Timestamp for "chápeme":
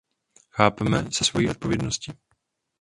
0.49-1.11